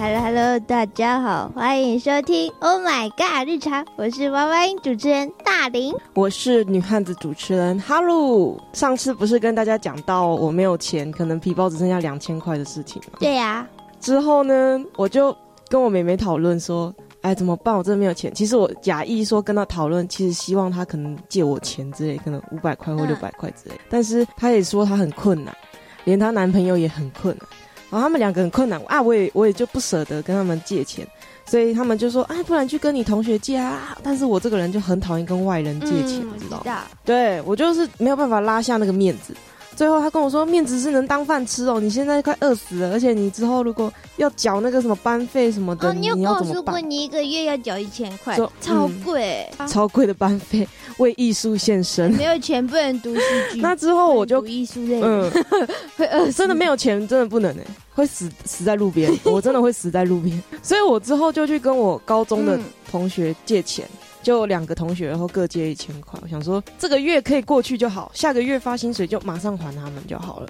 [0.00, 8.56] Hello Hello，大家好，欢迎收听 Oh My God 日常，我是娃娃音主持人大林，我是女汉子主持人哈喽。
[8.72, 13.18] 上次不是跟大家讲到我没有钱，可能皮包只剩下两千块的事情吗？
[13.18, 13.66] 对呀。
[13.98, 15.36] 之后呢，我就
[15.68, 17.76] 跟我妹妹讨论说，哎，怎么办？
[17.76, 18.32] 我真的没有钱。
[18.32, 23.74] 其实我假意说跟她讨论，其实希望她可能借我钱之类，可能五百块或六百块之类。
[23.90, 25.52] 但是她也说她很困难，
[26.04, 27.48] 连她男朋友也很困难。
[27.90, 31.06] 然后他们两个很困难啊，我也我也就不舍得跟他们借钱，
[31.46, 33.96] 所以他们就说，啊，不然去跟你同学借啊。
[34.02, 36.62] 但是我这个人就很讨厌跟外人借钱，知道？
[37.04, 39.34] 对，我就是没有办法拉下那个面子。
[39.78, 41.78] 最后他跟我说，面子是能当饭吃哦。
[41.78, 46.44] 你现在快饿死了，而且你之后如果要缴那个什么班费什么的，你要怎么办？
[46.44, 52.10] 你有说你一个月要缴一千块，超贵，超贵的班费，为艺术献身。
[52.14, 53.20] 没有钱不能读戏
[53.52, 53.60] 剧。
[53.62, 55.30] 那之后我就艺术类，嗯，
[55.96, 56.28] 会饿。
[56.32, 57.64] 真的没有钱，真的不能哎，
[57.94, 59.16] 会死死在路边。
[59.22, 60.42] 我真的会死在路边。
[60.60, 62.58] 所以我之后就去跟我高中的
[62.90, 63.88] 同学借钱。
[64.22, 66.18] 就两个同学，然后各借一千块。
[66.22, 70.48] 我想说这个月可以过去就好，下个月发薪水就马上还他们就好了。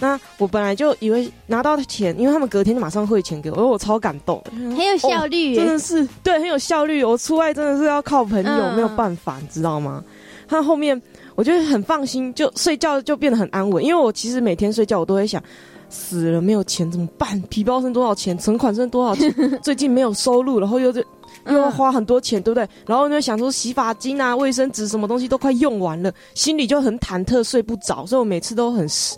[0.00, 7.02] 那我本来就以为拿到钱，因为他们隔天就马上汇钱给我，我超感动，很有效率，真的是对，很有效率。
[7.02, 10.04] 我出外真的是要靠朋友，没有办法，你知道吗？
[10.46, 11.00] 他后面
[11.34, 13.84] 我觉得很放心，就睡觉就变得很安稳。
[13.84, 15.42] 因为我其实每天睡觉，我都会想，
[15.90, 17.40] 死了没有钱怎么办？
[17.50, 18.38] 皮包剩多少钱？
[18.38, 19.34] 存款剩多少钱？
[19.62, 21.04] 最近没有收入，然后又这。
[21.48, 22.68] 又要花很多钱，对不对？
[22.86, 28.06] 然后就想说洗发精啊、卫生纸什么东西都快用完了，心里就很忐忑，睡不着。
[28.06, 29.16] 所以我每次都很失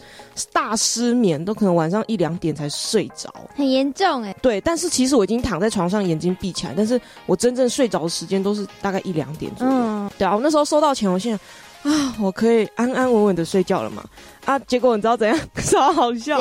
[0.53, 4.35] 大失眠，都可能晚上一两点才睡着，很严重哎。
[4.41, 10.11] 对，但是其实我已经躺在床上，眼睛闭起来，但是我真正睡着的时间都是大概一两点左右。
[10.19, 14.05] 对啊，我那时候收到钱，我现在啊，我可以安安稳稳的睡觉了嘛？
[14.45, 15.39] 啊，结果你知道怎样？
[15.65, 16.39] 超好笑！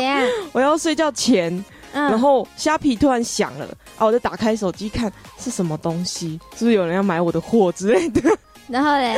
[0.51, 1.63] 我要睡觉前。
[1.93, 3.65] 然后虾皮突然响了，
[3.97, 8.21] 啊，我就打开手机看是什么东西，是不是有人要买我的货之类的？
[8.69, 9.15] 然后嘞，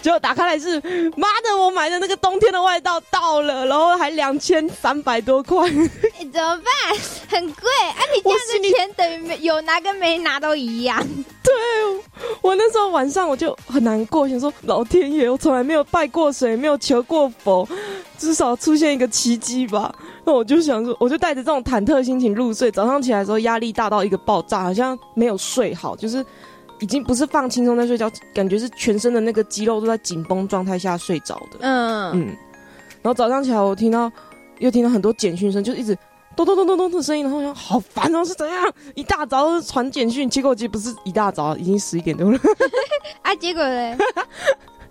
[0.00, 0.80] 结果打开来是，
[1.14, 6.98] 妈的，我买的那个冬天的外套到了，然后还两千三百多块， 你怎么办？
[7.28, 8.00] 很贵啊！
[8.14, 11.06] 你这样的钱等于没有拿跟没拿都一样。
[11.42, 11.52] 对，
[12.40, 17.68] 我那时候晚上我就很难过，想说老天爷，我从来没有拜过谁，没有求过佛，
[18.16, 19.94] 至少出现一个奇迹吧。
[20.24, 22.70] 那我就想说，我就带着这种忐忑心情入睡。
[22.70, 26.24] 早上起来的时候，压力大到一个爆炸，好像没有睡好，就是
[26.80, 31.58] 已经不是放轻松在睡觉，感觉是全身的那个肌肉都在紧绷状态下睡着的。
[31.60, 32.26] 嗯嗯。
[33.02, 34.10] 然后早上起来，我听到
[34.58, 35.92] 又听到很多简讯声，就一直
[36.36, 38.72] 咚咚咚咚咚的声音，然后想好烦哦，是怎样？
[38.94, 42.38] 一大早传简讯，结果其实不是一大早，已经十一点多了。
[43.22, 43.96] 啊，结果嘞？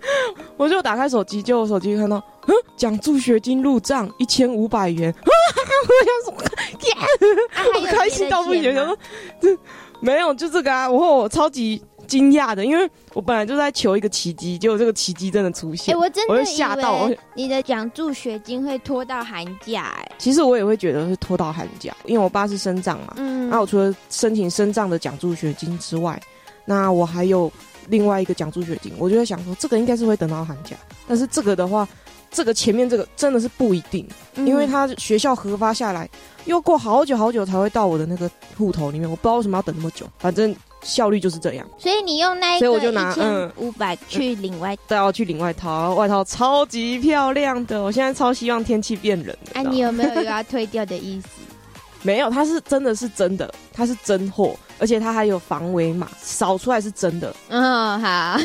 [0.56, 8.96] 我就打开手机，就我手机看到，嗯，奖助学金入账一千五百元， 我想说，我开心到不行，想说
[9.40, 9.56] 这
[10.00, 26.20] 没有就这个啊，我我超级惊讶的，因为我本来就在求一个奇迹，结果这个奇迹真的出现，哎，我真的吓到，你的奖助学金会拖到寒假，哎，其实我也会觉得是拖到寒假，因为我爸是生长嘛，嗯，那我除了申请生长的奖助学金之外，
[26.64, 27.50] 那我还有。
[27.92, 30.74] 另外一个奖助学金，我就在想说，这个应该是会等到寒假，
[31.06, 31.86] 但是这个的话，
[32.30, 36.08] 这个前面这个真的是不一定，因为他学校核发下来，
[36.46, 41.68] 又过好久好久才会到我的那个户头里面，我不知道为什么要等那么久，反正效率就是这样。
[41.78, 49.36] 所以你用那，所以我就拿嗯五百去领外，对，要去领外套，外套超级漂亮的，我现在超希望天气变冷。
[49.52, 51.28] 哎，你有没有要退掉的意思？
[52.04, 54.56] 没有，它是真的是真的，它是真货。
[54.82, 57.32] 而且它还有防伪码，扫出来是真的。
[57.50, 58.36] 嗯，好。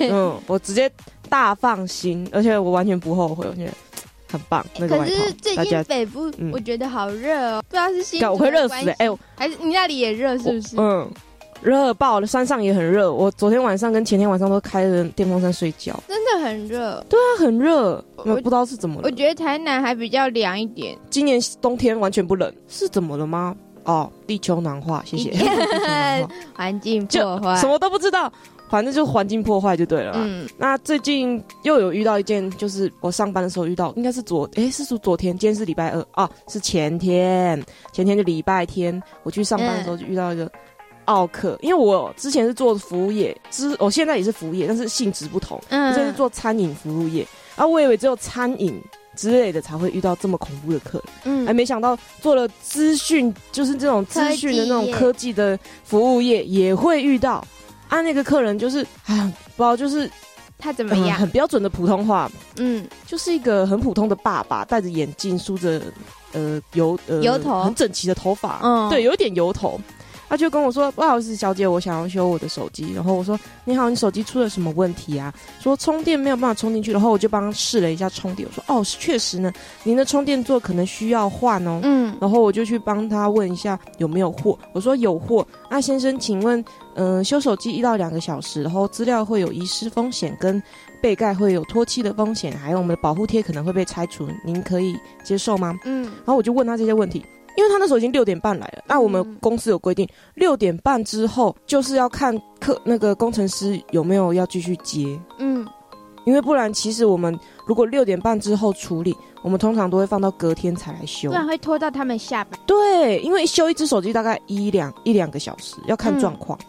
[0.00, 0.90] 嗯，我直接
[1.28, 3.72] 大放心，而且我完全不后悔，我觉得
[4.26, 4.64] 很棒。
[4.78, 10.76] 那个可是最近北部我觉得好热哦，不知道是新我会热死哎，还是你那里也热是不是？
[10.78, 11.06] 嗯，
[11.60, 13.12] 热爆了，山上也很热。
[13.12, 17.04] 我昨天晚上跟前天晚上都开着电风扇睡觉，真的很热。
[17.06, 19.02] 对啊，很热，我不知道是怎么了。
[19.04, 23.54] 我觉得台南还比较凉一点，今年冬天完全不冷，是怎么了吗？
[23.84, 25.32] 哦，地球暖化，谢谢。
[26.54, 28.32] 环境破坏，什么都不知道，
[28.68, 30.12] 反正就环境破坏就对了。
[30.16, 37.62] 嗯，那最近又有遇到一件，就是我上班的时候遇到，应该是昨，哎，是说昨天，今天是礼拜二啊，是前天，
[37.92, 40.50] 前天就礼拜天，我去上班的时候就遇到一个
[41.06, 47.26] 奥克，因为我之前是做服务业，之我现在也是服务业，但是性质不同，嗯，这是做餐饮服务业，
[47.56, 48.80] 啊，我以为只有餐饮。
[49.16, 57.44] 之类的才会遇到这么恐怖的客人，嗯，还没想到做了资讯，就是这种资讯的那种科技的服务业也会遇到，
[57.88, 60.10] 啊，那个客人就是，哎呀，不知道就是
[60.58, 65.82] 他怎么样，很标准的普通话，嗯，就是一个很普通的爸爸，戴着眼镜，梳着
[66.32, 67.64] 呃油呃油头。
[67.64, 68.88] 很整齐的头发，嗯。
[68.88, 69.80] 对，有一点油头。
[70.32, 75.30] 他就跟我说：“不好意思，小姐，我想要修我的手机。”然后我说：“你好，你手机出了什么问题啊？”
[75.60, 76.90] 说充电没有办法充进去。
[76.90, 79.52] 然后我就帮他试了一下充电，我说：“哦，确实呢，
[79.84, 84.58] 您的充电座可能需要换哦。”嗯，然后我就去帮他问一下有没有货。
[84.72, 85.46] 我说有货。
[85.70, 86.64] 那先生，请问，
[86.94, 90.62] 嗯、修手机一到两个小时，然后资料会有遗失风险，跟
[91.02, 95.78] 背盖会有脱漆的风险，还有我们的保护贴可能会被拆除，您可以接受吗？
[95.84, 97.22] 嗯，然后我就问他这些问题。
[97.56, 105.66] 因为他那时候已经六点半来了，那我们嗯公司有规定，六点半之后就是要看客那个工程师有没有要继续接，嗯，
[106.24, 111.34] 因为不然其实我们如果六点半之后处理，我们通常都会放到隔天才来修不。
[111.34, 112.58] 然会拖到他们下班。
[112.66, 116.58] 对，因为修一只手机大概一两一两个小时，要看状况。
[116.58, 116.66] 嗯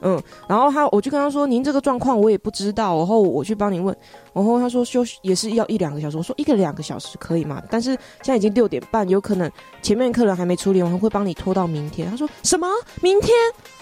[0.00, 3.96] 嗯然后他我就跟他说：“您这个状况我也不知道。”然后我去帮您问，
[4.32, 6.16] 然后他说休息也是要一两个小时。
[6.16, 7.62] 我说一个两个小时可以吗？
[7.70, 7.90] 但是
[8.22, 9.50] 现在已经六点半，有可能
[9.82, 12.08] 前面客人还没处理完，会帮你拖到明天。
[12.10, 12.68] 他说什么
[13.00, 13.34] 明天？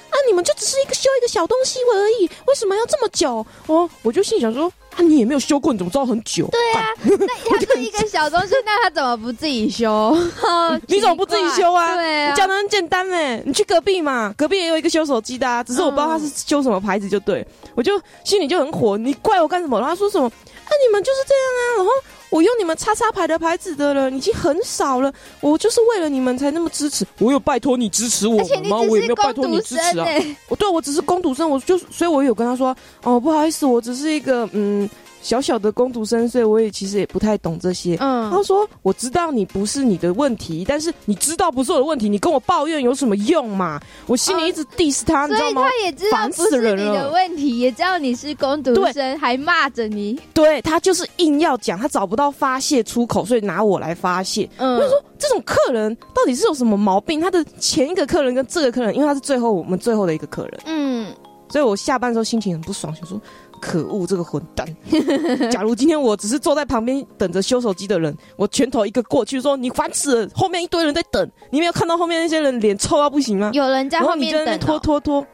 [0.09, 3.45] 啊，你们就只是一个修一个小东西而已，为什么要这么久？
[3.67, 6.49] 哦，我就心想说啊，你也没有修过，你怎么知道很久？
[6.51, 10.17] 对啊，那 他是一个小东西，那他怎么不自己修？
[10.89, 11.95] 你怎么不自己修啊？
[11.95, 19.79] 对啊，你讲的很简单哎，你去隔壁嘛，隔壁也有一个修手机的、啊，只是我不知道他是修什么牌子，就对、我就心里就很火，你怪我干什么？
[19.79, 20.31] 然后他说什么？
[20.67, 21.91] 啊，你们就是这样啊，然后
[22.29, 28.79] 我用你们叉叉牌的牌子的人已经很少了，我就是为了你们才那么支持，我有拜托你支持我而且你吗？
[28.81, 34.89] 我也没只是工有拜托你读生支持啊，欸我对我只是工读生，我就所以我有跟他说，哦，不好意思，我只是一个嗯
[35.27, 37.97] 小小的工读生，所以我也其实也不太懂这些。
[37.99, 45.85] 嗯他说：“我知道你不是你的问题，但是你知道不是我的问题，你跟我抱怨有什么用嘛？”我心里一直 diss 他，你知道吗所以他？
[45.85, 50.17] 也知道是你的问题，也知道你是工读生，还骂着你。
[50.33, 54.49] 对他就是硬要讲，他找不到发泄出口，所以拿我来发泄。
[54.59, 57.21] 嗯，就说这种客人到底是有什么毛病？
[57.21, 61.13] 他的前一个客人跟这个客人，因为他是最后我们最后的一个客人，嗯，
[61.49, 63.21] 所以我下班的时候心情很不爽，想说。
[63.61, 64.67] 可恶，这个混蛋！
[65.51, 73.51] 假如今天我只是坐在旁边等着修手机的人，我拳头一个过去说：“你烦死了！”后面一堆人在等，你没有看到后面那些人脸臭到不行吗？
[73.53, 74.81] 有人在后后面等拖哦。
[74.81, 75.27] 拖拖。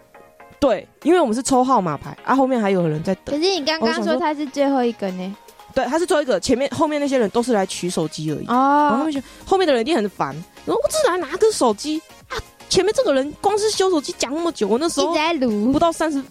[0.59, 3.37] 对，因为我们是抽号码牌啊，后面还有人在等。
[3.37, 5.37] 可是你刚刚说说他是最后一个呢？
[5.75, 8.45] 对，他是最后一个，前面后面那些人都是来取手机而已。
[8.47, 10.35] 然后他哦后面的人一定很烦，
[10.65, 12.37] 然后我只是来拿个手机啊，
[12.69, 15.79] 前面这个人光是修手机讲那么久，我那时候一直在撸不。
[15.79, 16.23] 到三十，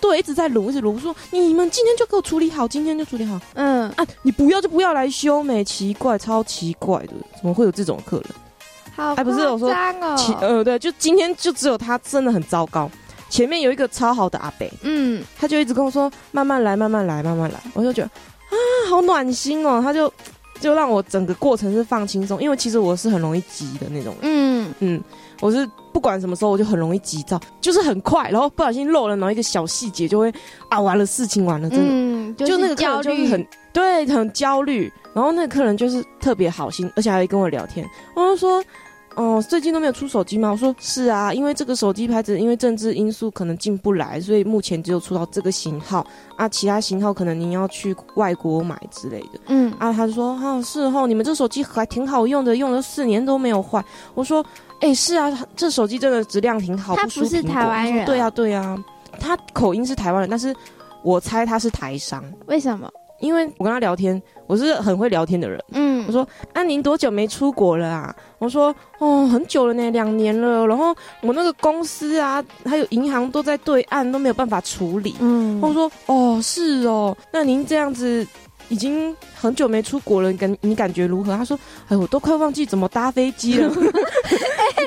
[0.00, 8.26] 对，一直在撸，一直撸，说你们今天就给我处理好，今天就处理好嗯，啊，你不要就不要来修美，奇怪，超奇怪的，怎么会有这种客人？
[8.96, 9.70] 好哎不是我说。
[10.40, 12.90] 呃，对，就今天就只有他真的很糟糕，
[13.28, 14.70] 前面有一个超好的阿北。
[14.82, 17.60] 嗯，他就一直跟我说慢慢来，慢慢来，慢慢来。
[17.72, 18.56] 我就觉得啊，
[18.90, 19.80] 好暖心哦。
[19.82, 20.12] 他就
[20.60, 24.22] 就让我整个过程是放轻松，因为其实我是很容易急的那种人。
[24.22, 25.02] 嗯，嗯，
[25.40, 30.32] 我是不管什么时候我就很容易急躁，就是很快，然后不小心漏了哪一个小细节，就会
[30.68, 31.86] 啊完了，事情完了，真的。
[31.88, 34.92] 嗯，就那个客焦虑，人就是很对，很焦虑。
[35.12, 37.84] 然后那个客人就是特别好心，而且还会跟我聊天。
[38.14, 38.62] 我就说，
[39.16, 40.52] 哦，最近都没有出手机吗？
[40.52, 46.06] 我说是啊，因为这个手机牌子因为政治因素可能进不来，所以目前只有出到这个型号
[46.36, 49.40] 啊，其他型号可能您要去外国买之类的。
[49.48, 53.84] 嗯啊，他就说，啊，是哦，你们这手机还挺好用的，用了四年都没有坏。
[54.14, 54.46] 我说，
[54.80, 58.76] 哎、是啊，这手机真的质量挺好，他不是台湾人对啊，对啊，
[59.20, 60.54] 他口音是台湾人，但是
[61.02, 62.24] 我猜他是台商。
[62.46, 62.90] 为什么？
[63.20, 65.62] 因为我跟他聊天，我是很会聊天的人。
[65.72, 70.66] 嗯，我说：“啊，您多久没出国了啊？”我说：“哦，很久了呢，两年了。
[70.66, 78.26] 然后我那个公司啊，还有银行都在对岸，都没有办法处理。”嗯，我说：“哦，是哦，那您这样子
[78.70, 81.58] 已经很久没出国了，你感你感觉如何？”他说
[81.88, 83.70] ：“哎，我都快忘记怎么搭飞机了。”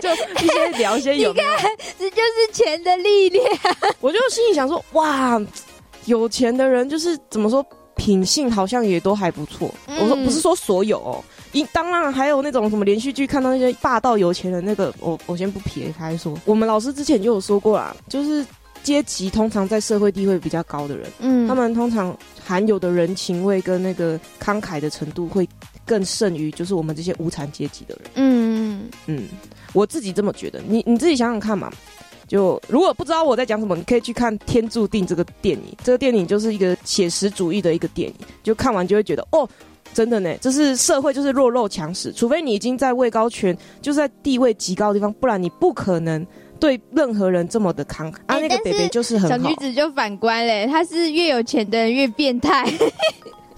[0.02, 0.10] 就
[0.44, 1.50] 一些聊一些有没有
[1.98, 3.46] 这就是钱的力量。
[4.02, 5.42] 我就心里想说，哇，
[6.06, 9.74] 有钱的人就是怎么说，品性好像也都还不错。
[9.88, 18.46] 嗯我说不是说所有哦，一当然还有那种什么连续剧看到那些霸道有钱人，那个我我先不撇开说，我们老师之前就有说过啦，就是
[18.82, 25.48] 阶级通常在社会地位比较高的人，嗯他们通常含有的人情味跟那个慷慨的程度会
[25.86, 28.12] 更胜于就是我们这些无产阶级的人。
[28.16, 29.30] 嗯嗯，
[29.74, 30.62] 我自己这么觉得。
[30.68, 31.72] 你你自己想想看嘛。
[32.26, 35.78] 就如果不知道我在讲什么，你可以去看《天注定》这个电影。
[35.84, 39.48] 这个电影就是一个写实主义的一个电影，就看完就会觉得哦，
[39.94, 46.26] 真的呢，就是社会就是弱肉强食，除非你已经在位高权，就是在地位极高的地方，不然你不可能
[46.60, 48.16] 对任何人这么的慷慨。
[48.26, 52.66] 啊，那个北北就是很小好女，子就反观嘞，她是越有钱的人越变态。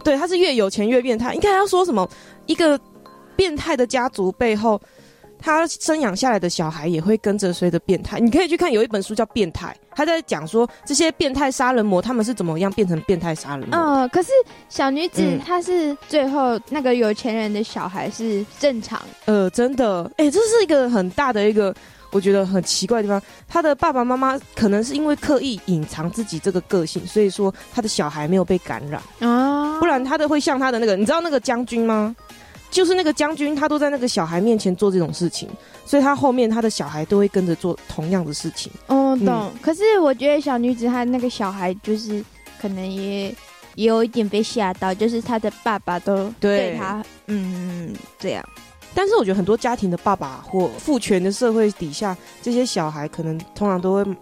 [0.04, 1.34] 对，她是越有钱越变态。
[1.36, 2.10] 应该要说什么？
[2.48, 2.78] 一个
[3.36, 4.82] 变态的家族背后，
[5.46, 8.20] 他生养下来的小孩也会跟着随着变态。
[8.20, 13.78] 你可以去看有一本书叫《变态》，他在讲说这些变态杀人魔他们是怎么样变成变态杀人魔。
[13.78, 14.30] 嗯，可是
[14.70, 21.76] 小女子嗯她是最后那个有钱人的小孩是正常，呃，真的，哎、这是一个很大的一个。
[22.12, 29.02] 我觉得很奇怪的地方，他的爸爸妈妈可能是因为刻意隐藏自己这个个性，所以说他的小孩没有被感染。
[29.30, 32.16] 啊不然他的会像他的那个，你知道那个将军吗？
[32.72, 35.50] 就是那个将军，他都在那个小孩面前做这种事情，
[35.86, 38.72] 所以他后面他的小孩都会跟着做同样的事情。
[38.88, 39.52] 哦，嗯懂。
[39.62, 42.24] 可是我觉得小女子她那个小孩就是
[42.62, 43.34] 可能也
[43.76, 48.44] 也有一点被吓到，就是他的爸爸都对对她嗯这样。
[48.94, 54.16] 但是我觉得很多家庭的爸爸或父权的社会底下，这些小孩可能通常都会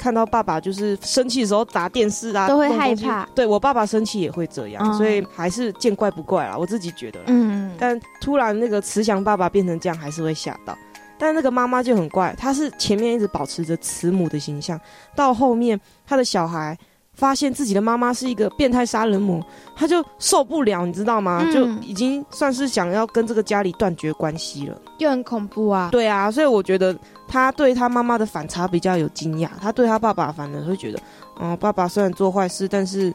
[0.00, 6.56] 看到爸爸就是生气的时候砸电视啊，都会害怕对我爸爸生气也会这样，嗯所以还是见怪不怪啦。
[6.56, 7.26] 我自己觉得啦。
[7.28, 10.74] 嗯，但突然那个慈祥爸爸变成这样，还是会吓到。
[11.18, 14.80] 但那个妈妈就很怪，她是前面一直保持着慈母的形象，
[15.14, 16.74] 到后面她的小孩
[17.20, 19.44] 发现自己的妈妈是一个变态杀人魔，
[19.76, 21.42] 他就受不了，你知道吗？
[21.44, 24.80] 嗯就已经算是想要跟这个家里断绝关系了。
[24.98, 25.90] 就很恐怖啊。
[25.92, 26.96] 对啊，所以我觉得
[27.28, 30.98] 他对他妈妈的反差比较有惊讶，他对他爸爸反而会觉得，
[31.40, 33.12] 嗯、爸爸虽然做坏事，但是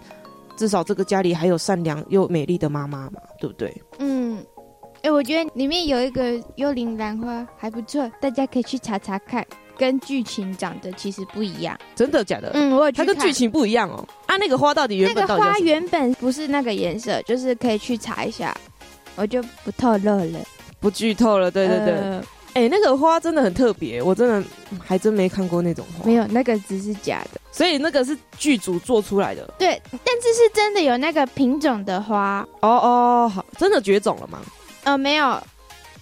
[0.55, 3.81] 至少这个家里还有善良又美丽的妈妈嘛，对不对？
[3.97, 4.37] 嗯，
[5.01, 9.43] 哎、我觉得里面有一个幽灵兰花还不错，大家可以去查查看，
[9.77, 11.77] 跟剧情长得其实不一样。
[11.95, 12.51] 真的假的？
[12.53, 14.07] 嗯，我有去看它跟剧情不一样哦。
[14.25, 18.55] 啊，那个花到底原那个花本到底叫什么原本不是那个颜色，就是可以去查一下，
[19.15, 20.39] 我就不透露了。
[20.79, 21.93] 不剧透了，对对对。
[21.93, 22.23] 呃
[22.55, 24.39] 哎、那个花真的很特别，我真的
[24.71, 26.13] 嗯还真没看过那种花没。
[26.13, 27.41] 有，那个只是假的。
[27.51, 29.53] 所以那个是剧组做出来的。
[29.57, 34.39] 对，但是是真的有那个品种的花，哦哦，好，真的绝种了吗？
[34.85, 35.37] 呃，没有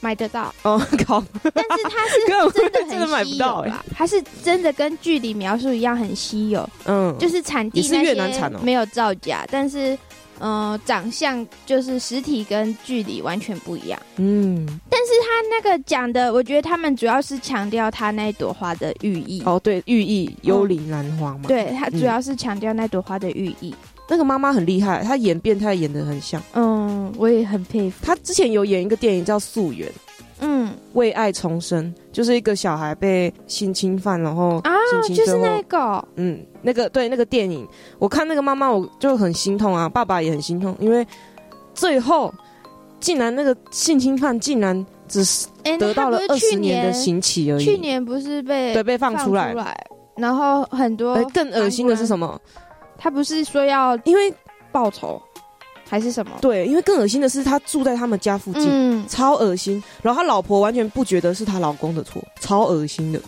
[0.03, 2.51] 买得到，哦，靠，但是它是
[2.89, 9.97] 真的很稀有啦，它是真的跟剧里描述一样很稀有，嗯，就是产地也是越南产哦没有造假，但是。
[10.39, 19.41] 呃，长相就是实体跟剧里完全不一样，嗯，但是他那个讲的，我觉得他们主要是强调他那朵花的寓意。
[19.45, 23.73] 哦，对，寓意幽灵兰花嘛。，对他嗯主要是强调那朵花的寓意。
[24.09, 26.41] 那个妈妈很厉害，她演变态演的很像。
[26.53, 26.72] 嗯，
[27.17, 28.05] 我也很佩服。
[28.05, 29.87] 他之前有演一个电影叫《素媛》，
[30.39, 34.71] 嗯为爱重生，就是一个小孩被性侵犯，然后啊，
[35.07, 37.67] 就是那个，嗯，那个对那个电影，
[37.97, 41.05] 我看那个妈妈我就很心痛啊，爸爸也很心痛，因为
[41.73, 42.33] 最后
[42.99, 47.65] 竟然那个性侵犯竟然只是哎，得到了二十年的刑期而已。
[47.65, 49.53] 去年不是被对被放放出来，
[50.15, 52.17] 然后很多呃更恶心的是什？
[52.17, 52.39] 么？
[52.97, 54.33] 他不是说要因为
[54.71, 55.21] 报仇
[55.93, 56.31] 还是什么？
[56.41, 58.67] 对，因为更恶心的是他住在他们家附近。
[58.67, 63.21] 嗯，超恶心，然后他老婆完全不觉得是他老公的错，超恶心的。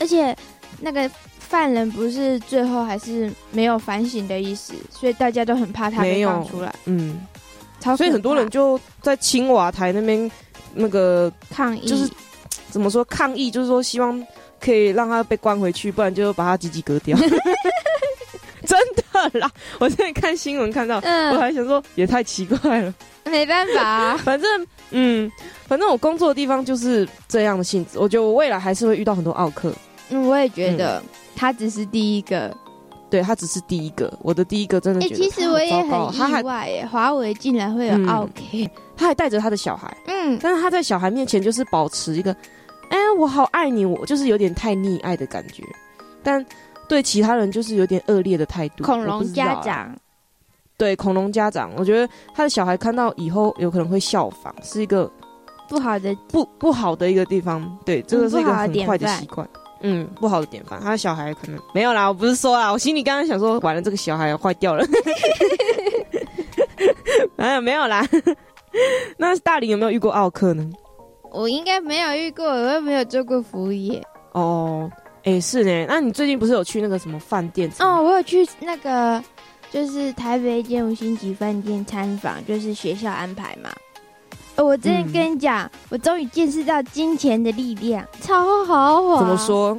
[0.00, 0.34] 而且
[0.80, 7.20] 那个犯人不是最后还是没有反省的意思，所以大家都很怕他被没有放出来，嗯，
[7.80, 10.30] 超所以很多人就在青瓦台那边
[10.72, 12.08] 那个抗议，就是
[12.70, 14.26] 怎么说抗议，就是说希望
[14.58, 17.14] 可以让他被关回去，不然就把他鸡鸡割掉。
[19.78, 22.94] 我之前看新闻看到，我嗯，还想说也太奇怪了。
[23.24, 23.82] 没办法。
[23.82, 25.30] 啊， 反正嗯，
[25.66, 27.98] 反正我工作的地方就是这样的性质。
[27.98, 29.72] 我觉得我未来还是会遇到很多奥克，
[30.10, 31.02] 嗯，我也觉得
[31.34, 32.56] 他只是第一个。
[33.08, 38.08] 对他只是第一个，我的第一个真的哎、觉得其实我也很意外耶，华为竟然会有嗯。
[38.08, 40.36] OK，他还带着他的小孩，嗯。
[40.42, 42.32] 但是他在小孩面前就是保持一个，
[42.90, 45.62] 哎、我好爱你，我就是有点太溺爱的感觉，
[46.20, 46.44] 但
[46.88, 48.84] 对其他人就是有点恶劣的态度。
[48.84, 49.94] 恐龙家长，
[50.76, 55.10] 对恐龙家长，我觉得他的小孩看到以后有可能会效仿，是一个
[55.68, 57.78] 不好的，不不好的一个地方。
[57.84, 59.48] 对，这个是一个很坏的习惯。
[59.82, 60.80] 嗯，不好的典范。
[60.80, 64.84] 他的小孩可能没有啦，我不是说啦，我心里刚刚想说，完了，这个小孩坏掉了。
[67.36, 68.06] 哎，没有啦。
[69.18, 70.68] 那大林有没有遇过奥克呢？
[71.30, 74.02] 我应该没有遇过，我又没有做过服务业。
[74.32, 74.90] 哦，
[75.26, 75.86] 哎、是呢。
[75.88, 77.70] 那你最近不是有去那个什么饭店？
[77.80, 79.22] 哦，，我有去那个，
[79.70, 83.70] 就是台北一间五星级饭店参访，就是学校安排嘛。
[84.54, 89.18] 呃我真的嗯跟你讲，我终于见识到金钱的力量，超豪华。
[89.18, 89.36] 怎么？
[89.36, 89.78] 说？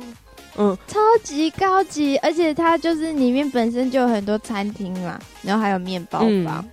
[0.58, 6.30] 嗯，超级高级，而且它就是里面本身就有很多餐厅嘛，然后还有面包房。
[6.30, 6.70] 嗯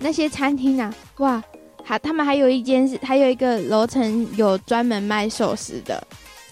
[0.00, 1.42] 那些餐厅啊，哇，
[1.82, 6.04] 还他们还有一间是，还有一个楼层有专门卖寿司的，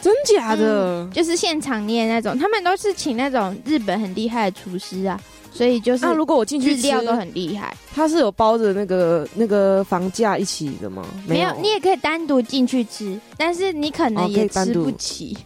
[0.03, 1.09] 真假的？
[1.15, 5.19] 就是现场捏那种，他们都是请那种日本很厉害的厨师啊，
[5.53, 7.75] 所以就是那如果我进去吃，料都很厉害。
[7.95, 11.07] 它是有包着那个那个房价一起的吗？
[11.27, 15.39] 没有，你也可以单独进去吃，但是你可能也吃不起。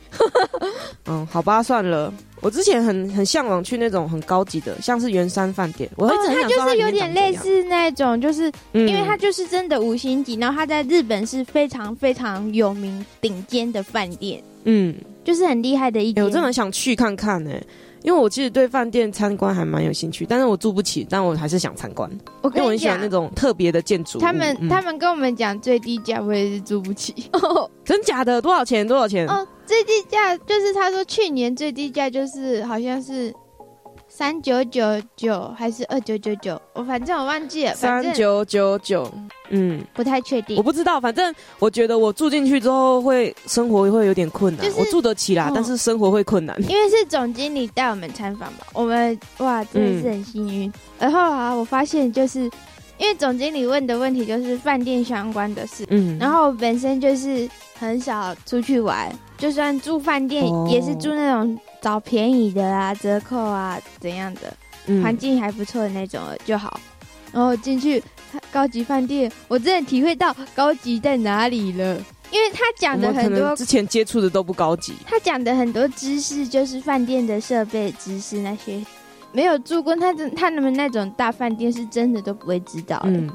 [1.06, 2.12] 嗯，好吧，算了。
[2.40, 5.88] 我之前很很向往去那种很高级的，像是圆山饭店。
[5.96, 14.42] 哦，它就是有点类似那种，就是因为它就是真的五星级，然后它在日本是非常非常有名、顶尖的饭店。
[14.64, 16.24] 嗯，就是很厉害的一点。
[16.24, 17.50] 我真的想去看看呢，
[18.02, 22.10] 因为我其实对饭店参观还蛮有兴趣，但是我住不起，但我还是想参观。
[22.42, 27.14] 我跟你讲，那种特别的建筑，他们他们跟我们讲最低价，我也是住不起。
[27.84, 28.42] 真假的？
[28.42, 28.86] 多少钱？
[28.86, 29.26] 多少钱？
[29.28, 33.34] 哦，最低价就是他说去年最低价就是好像是。
[34.08, 34.82] 三九九
[35.14, 36.58] 九还是二九九九？
[36.72, 37.74] 我反正我忘记了。
[37.74, 39.12] 三九九九，
[39.50, 40.56] 嗯，不太确定。
[40.56, 44.64] 我不知道，反正我觉得我住进去之后会生活会有点困难。
[44.78, 46.56] 我住得起啦，但是生活会困难。
[46.62, 50.72] 因为是总经理带我们参访嘛，我们哇真的是很幸运。
[50.98, 52.48] 然后啊，我发现就是
[52.98, 57.48] 因为总经理问的问题就是饭店相关的事，嗯，然后本身就是
[57.78, 61.58] 很少出去玩，就算住饭店也是住那种。
[61.82, 64.52] 找便宜的啊，折扣啊，怎样的，
[65.04, 66.80] 环境还不错的那种就好。
[67.32, 68.02] 然后进去
[68.50, 71.96] 高级饭店，我真的体会到高级在哪里了。
[72.32, 78.84] 因为他讲的很多之前接触的都不高级，他讲的很多知识就是饭店的设备知识那些，
[79.36, 83.02] 没有住过他的他们那种大饭店是真的都不会知道。
[83.04, 83.30] 嗯。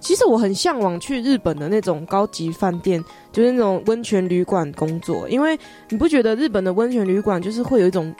[0.00, 5.58] 其实我很向往去日本的那种高级饭店，就是那种温泉旅馆工作，因为
[5.90, 8.14] 你不觉得日本的温泉旅馆就是会有一种，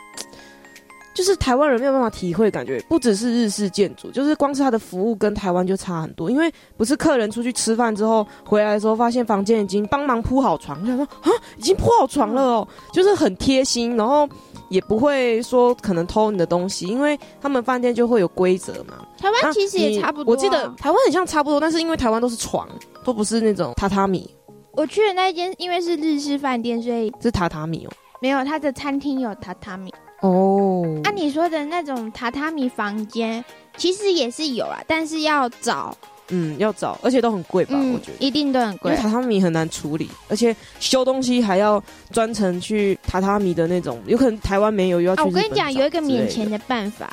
[1.15, 6.29] 就是台湾人没有办法体会感觉，不只是日式建筑，就是光是它的服务跟台湾就差很多。
[6.29, 14.29] 因为不是客人出去吃饭之后回来的时候，发现房间已经帮忙铺好床，就说啊，已经铺好床了哦，就是很贴心，然后。
[14.69, 19.05] 也不会说可能偷你的东西，因为他们饭店就会有规则嘛。
[19.17, 22.67] 台湾其实也差不多，我记得台湾很像差不多，但是因为台湾都是床，
[23.03, 24.29] 都不是那种榻榻米。
[24.73, 27.91] 我去的那一间因为是日式饭店，所以是榻榻米哦。
[28.21, 30.83] 没有，它的餐厅有榻榻米哦。
[31.03, 33.43] 按你说的那种榻榻米房间，
[33.77, 35.95] 其实也是有啊，但是要找。
[36.29, 37.77] 嗯，要找，而且都很贵吧？
[37.93, 38.91] 我觉得一定都很贵。
[38.91, 45.21] 因为榻榻米很难处理，而且修东西还要专程去榻榻米的那种，有可能台湾没有，又要去。
[45.23, 47.09] 我跟你讲，有一个免钱的办法。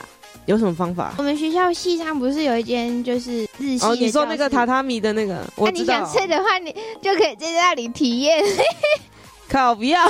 [0.47, 1.15] 有什么方法？
[1.17, 3.87] 我们学校系上不是有一间就是日系？
[3.87, 8.45] 哦，你说那个榻榻米的那个，那你想吃的话，你就可以在那里体验。
[9.49, 10.07] 靠，不要，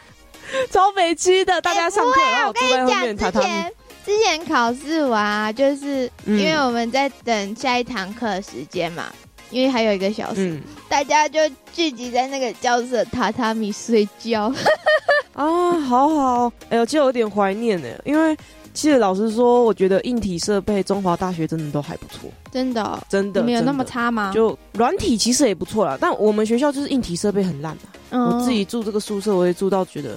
[0.72, 3.70] 超北区的，大家上课然后坐在后面榻榻米。
[4.06, 9.12] 之前考试完，就是因为我们在等下一堂课的时间嘛，
[9.50, 11.40] 因为还有一个小时，大家就
[11.72, 14.52] 聚集在那个教室的榻榻米睡觉。
[15.34, 17.88] 啊，好好，哎呦，就有点怀念呢。
[18.04, 18.36] 因为
[18.72, 24.30] 其实老实说，我觉得硬体设备中华大学真的都还不错，真的，真的没有那么差吗？
[24.32, 27.76] 就软体其实也不错啦，但我们学校就是硬体设备很烂
[28.10, 30.16] 我自己住这个宿舍，我也住到觉得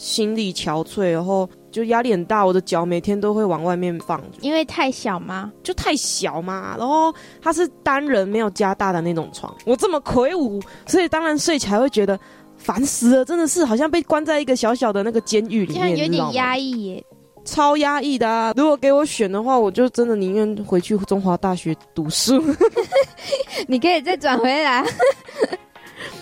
[0.00, 1.46] 心力憔悴，然后。
[1.72, 5.52] 就压力很大，我的脚每天都会往外面放，因为太小吗？
[5.62, 6.74] 就太小嘛。
[6.76, 12.18] 然后它是单人没有加大的那种床，我这么魁梧，所以当然睡起来会觉得
[12.56, 17.04] 烦死了，真的是好像被关在一个小小的那个监狱里面，有点压抑耶，
[17.44, 18.52] 超压抑的啊！
[18.56, 22.42] 如果给我选的话，我就真的宁愿回去中华大学读书。
[23.68, 24.84] 你可以再转回来，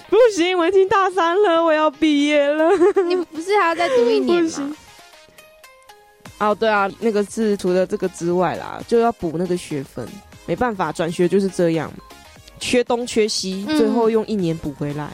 [0.08, 2.70] 不行，我已经大三了，我要毕业了。
[3.04, 4.76] 你不是还要再读一年吗？
[6.38, 10.08] 哦，对啊，那个是除了这个之外啦，就要补那个学分，
[10.46, 11.92] 没办法，转学就是这样，
[12.58, 15.10] 缺东缺西，最后用一年补回来。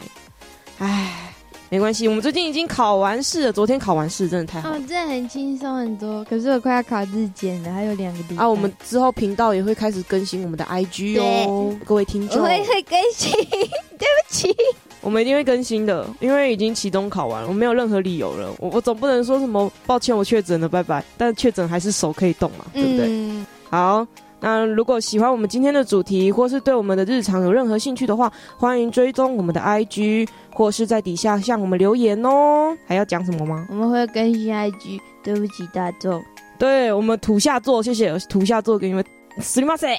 [0.79, 1.34] 唉，
[1.71, 6.25] 没关系，我们最近已经考完试了，昨天考完试真的太好，真的很轻松很多。
[6.25, 8.45] 可是我快要考日检了，还有两个地方。
[8.45, 14.55] 啊，我们之后频道也会开始更新我们的 IG 哦，各位听众，我会会更新，对不起。
[15.01, 18.51] 我们一定会更新的，因为已经期中考完了，我没有任何理由了。
[18.59, 21.05] 我我总不能说什么抱歉，我确诊了，拜拜。
[21.19, 23.45] 但确诊还是手可以动嘛，对不对？
[23.69, 24.07] 好，
[24.45, 32.77] 那如果喜欢我们今天的主题，或是对我们的日常有任何兴趣的话，欢迎追踪我们的 IG，或是在底下向我们留言哦。
[32.87, 33.67] 还要讲什么吗？
[33.71, 36.23] 我们会更新 IG，对不起大众。
[36.59, 39.03] 对我们土下座，谢谢土下座给你们。
[39.41, 39.99] 死你妈塞！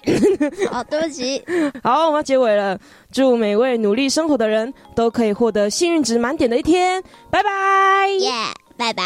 [0.72, 1.44] 好， 对不起。
[1.84, 2.80] 好，我们要结尾了。
[3.12, 7.04] 祝每位努力生活的人都可以获得幸运值满点的一天。
[7.30, 8.08] 拜拜。
[8.20, 8.32] 耶，
[8.78, 9.04] 拜拜。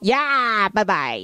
[0.00, 1.18] 呀，拜拜。